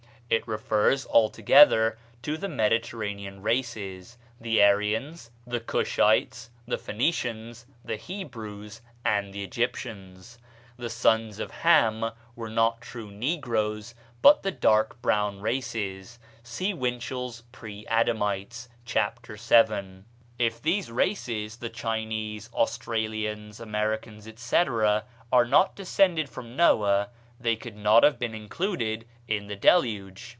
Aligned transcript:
It 0.31 0.47
refers 0.47 1.05
altogether 1.07 1.97
to 2.21 2.37
the 2.37 2.47
Mediterranean 2.47 3.41
races, 3.41 4.17
the 4.39 4.63
Aryans, 4.63 5.29
the 5.45 5.59
Cushites, 5.59 6.47
the 6.65 6.77
Phoenicians, 6.77 7.65
the 7.83 7.97
Hebrews, 7.97 8.79
and 9.03 9.33
the 9.33 9.43
Egyptians. 9.43 10.37
"The 10.77 10.89
sons 10.89 11.37
of 11.39 11.51
Ham" 11.51 12.11
were 12.37 12.49
not 12.49 12.79
true 12.79 13.11
negroes, 13.11 13.93
but 14.21 14.41
the 14.41 14.51
dark 14.51 15.01
brown 15.01 15.41
races. 15.41 16.17
(See 16.43 16.73
Winchell's 16.73 17.43
"Preadamites," 17.51 18.69
chap. 18.85 19.25
vii.) 19.27 20.03
If 20.39 20.61
these 20.61 20.89
races 20.89 21.57
(the 21.57 21.69
Chinese, 21.69 22.49
Australians, 22.53 23.59
Americans, 23.59 24.25
etc.) 24.29 25.03
are 25.29 25.45
not 25.45 25.75
descended 25.75 26.29
from 26.29 26.55
Noah 26.55 27.09
they 27.37 27.55
could 27.55 27.75
not 27.75 28.03
have 28.03 28.19
been 28.19 28.35
included 28.35 29.03
in 29.27 29.47
the 29.47 29.55
Deluge. 29.55 30.29